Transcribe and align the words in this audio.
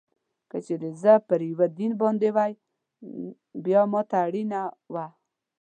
که 0.49 0.57
چېرې 0.65 0.89
زه 1.01 1.13
پر 1.27 1.39
یوه 1.51 1.67
دین 1.77 1.91
باندې 2.01 2.29
وای، 2.35 2.53
بیا 3.65 3.81
ما 3.91 4.01
ته 4.09 4.17
اړینه 4.27 4.61
وه. 4.93 5.05